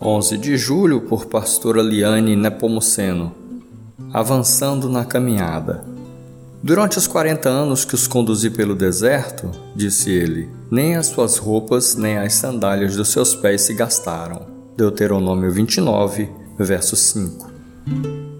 11 0.00 0.38
de 0.38 0.56
julho 0.56 1.02
por 1.02 1.26
pastora 1.26 1.82
Liane 1.82 2.34
Nepomuceno. 2.34 3.34
Avançando 4.12 4.88
na 4.88 5.04
caminhada. 5.04 5.84
Durante 6.62 6.96
os 6.96 7.06
40 7.06 7.48
anos 7.48 7.84
que 7.84 7.94
os 7.94 8.06
conduzi 8.06 8.48
pelo 8.48 8.74
deserto, 8.74 9.50
disse 9.76 10.10
ele, 10.10 10.48
nem 10.70 10.96
as 10.96 11.08
suas 11.08 11.36
roupas 11.36 11.94
nem 11.94 12.16
as 12.16 12.32
sandálias 12.34 12.96
dos 12.96 13.08
seus 13.08 13.34
pés 13.34 13.62
se 13.62 13.74
gastaram. 13.74 14.46
Deuteronômio 14.74 15.52
29, 15.52 16.30
verso 16.58 16.96
5. 16.96 17.52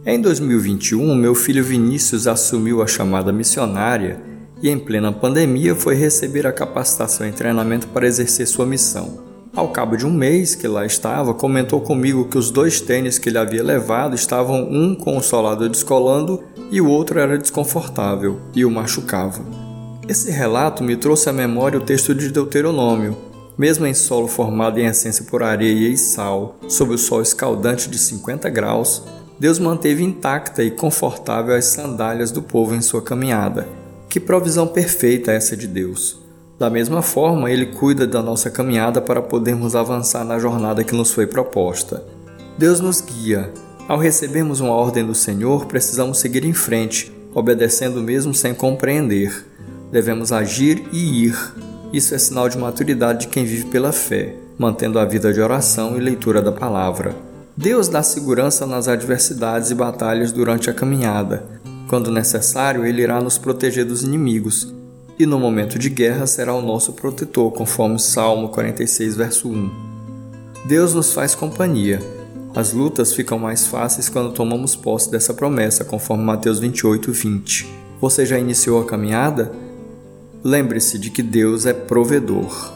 Em 0.06 0.20
2021, 0.20 1.14
meu 1.14 1.34
filho 1.34 1.62
Vinícius 1.62 2.26
assumiu 2.26 2.80
a 2.80 2.86
chamada 2.86 3.32
missionária 3.32 4.33
e, 4.64 4.70
em 4.70 4.78
plena 4.78 5.12
pandemia, 5.12 5.74
foi 5.74 5.94
receber 5.94 6.46
a 6.46 6.52
capacitação 6.52 7.28
e 7.28 7.32
treinamento 7.32 7.86
para 7.88 8.06
exercer 8.06 8.46
sua 8.46 8.64
missão. 8.64 9.22
Ao 9.54 9.68
cabo 9.68 9.94
de 9.94 10.06
um 10.06 10.10
mês 10.10 10.54
que 10.54 10.66
lá 10.66 10.86
estava, 10.86 11.34
comentou 11.34 11.82
comigo 11.82 12.24
que 12.24 12.38
os 12.38 12.50
dois 12.50 12.80
tênis 12.80 13.18
que 13.18 13.28
ele 13.28 13.36
havia 13.36 13.62
levado 13.62 14.14
estavam 14.14 14.62
um 14.62 14.94
com 14.94 15.18
o 15.18 15.22
solado 15.22 15.68
descolando 15.68 16.42
e 16.70 16.80
o 16.80 16.88
outro 16.88 17.20
era 17.20 17.36
desconfortável 17.36 18.40
e 18.54 18.64
o 18.64 18.70
machucava. 18.70 19.44
Esse 20.08 20.30
relato 20.30 20.82
me 20.82 20.96
trouxe 20.96 21.28
à 21.28 21.32
memória 21.32 21.78
o 21.78 21.84
texto 21.84 22.14
de 22.14 22.30
Deuteronômio. 22.30 23.14
Mesmo 23.58 23.86
em 23.86 23.94
solo 23.94 24.26
formado 24.26 24.80
em 24.80 24.86
essência 24.86 25.26
por 25.26 25.42
areia 25.42 25.90
e 25.90 25.96
sal, 25.98 26.56
sob 26.68 26.94
o 26.94 26.98
sol 26.98 27.20
escaldante 27.20 27.90
de 27.90 27.98
50 27.98 28.48
graus, 28.48 29.02
Deus 29.38 29.58
manteve 29.58 30.02
intacta 30.02 30.64
e 30.64 30.70
confortável 30.70 31.54
as 31.54 31.66
sandálias 31.66 32.30
do 32.30 32.40
povo 32.40 32.74
em 32.74 32.80
sua 32.80 33.02
caminhada. 33.02 33.83
Que 34.14 34.20
provisão 34.20 34.68
perfeita 34.68 35.32
essa 35.32 35.56
de 35.56 35.66
Deus! 35.66 36.20
Da 36.56 36.70
mesma 36.70 37.02
forma, 37.02 37.50
Ele 37.50 37.66
cuida 37.66 38.06
da 38.06 38.22
nossa 38.22 38.48
caminhada 38.48 39.00
para 39.00 39.20
podermos 39.20 39.74
avançar 39.74 40.24
na 40.24 40.38
jornada 40.38 40.84
que 40.84 40.94
nos 40.94 41.10
foi 41.10 41.26
proposta. 41.26 42.00
Deus 42.56 42.78
nos 42.78 43.00
guia. 43.00 43.50
Ao 43.88 43.98
recebermos 43.98 44.60
uma 44.60 44.72
ordem 44.72 45.04
do 45.04 45.16
Senhor, 45.16 45.66
precisamos 45.66 46.18
seguir 46.18 46.44
em 46.44 46.52
frente, 46.52 47.12
obedecendo 47.34 48.00
mesmo 48.00 48.32
sem 48.32 48.54
compreender. 48.54 49.46
Devemos 49.90 50.30
agir 50.30 50.84
e 50.92 51.24
ir. 51.24 51.52
Isso 51.92 52.14
é 52.14 52.18
sinal 52.18 52.48
de 52.48 52.56
maturidade 52.56 53.22
de 53.22 53.26
quem 53.26 53.44
vive 53.44 53.64
pela 53.64 53.90
fé, 53.90 54.36
mantendo 54.56 55.00
a 55.00 55.04
vida 55.04 55.32
de 55.32 55.40
oração 55.40 55.96
e 55.96 56.00
leitura 56.00 56.40
da 56.40 56.52
palavra. 56.52 57.16
Deus 57.56 57.88
dá 57.88 58.00
segurança 58.00 58.64
nas 58.64 58.86
adversidades 58.86 59.72
e 59.72 59.74
batalhas 59.74 60.30
durante 60.30 60.70
a 60.70 60.72
caminhada. 60.72 61.63
Quando 61.94 62.10
necessário, 62.10 62.84
Ele 62.84 63.02
irá 63.02 63.20
nos 63.20 63.38
proteger 63.38 63.84
dos 63.84 64.02
inimigos 64.02 64.74
e 65.16 65.24
no 65.24 65.38
momento 65.38 65.78
de 65.78 65.88
guerra 65.88 66.26
será 66.26 66.52
o 66.52 66.60
nosso 66.60 66.92
protetor, 66.92 67.52
conforme 67.52 68.00
Salmo 68.00 68.48
46, 68.48 69.14
verso 69.14 69.48
1. 69.48 69.70
Deus 70.64 70.92
nos 70.92 71.12
faz 71.12 71.36
companhia. 71.36 72.02
As 72.52 72.72
lutas 72.72 73.12
ficam 73.12 73.38
mais 73.38 73.68
fáceis 73.68 74.08
quando 74.08 74.32
tomamos 74.32 74.74
posse 74.74 75.08
dessa 75.08 75.32
promessa, 75.32 75.84
conforme 75.84 76.24
Mateus 76.24 76.58
28, 76.58 77.12
20. 77.12 77.68
Você 78.00 78.26
já 78.26 78.40
iniciou 78.40 78.82
a 78.82 78.84
caminhada? 78.84 79.52
Lembre-se 80.42 80.98
de 80.98 81.10
que 81.10 81.22
Deus 81.22 81.64
é 81.64 81.72
provedor. 81.72 82.72